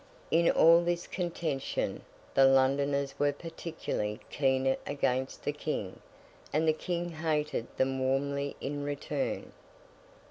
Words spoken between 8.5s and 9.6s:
in return.